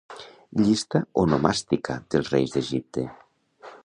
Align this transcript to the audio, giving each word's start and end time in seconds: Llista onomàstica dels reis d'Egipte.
Llista 0.61 1.01
onomàstica 1.23 1.99
dels 2.15 2.33
reis 2.37 2.57
d'Egipte. 2.57 3.05